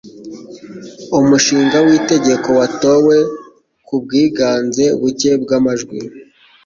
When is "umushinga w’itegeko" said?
1.19-2.47